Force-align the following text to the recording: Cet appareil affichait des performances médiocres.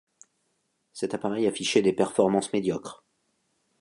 Cet 0.93 1.13
appareil 1.13 1.45
affichait 1.45 1.83
des 1.83 1.93
performances 1.93 2.53
médiocres. 2.53 3.05